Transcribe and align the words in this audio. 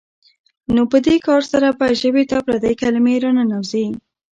نو 0.73 0.81
په 0.91 0.97
دې 1.05 1.15
کار 1.27 1.41
سره 1.51 1.67
به 1.79 1.87
ژبې 2.01 2.23
ته 2.29 2.37
پردۍ 2.45 2.73
کلمې 2.81 3.15
راننوځي. 3.23 3.85